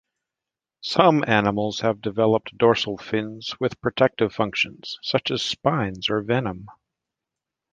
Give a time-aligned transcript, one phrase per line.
[0.81, 6.69] Some animals have developed dorsal fins with protective functions, such as spines or venom.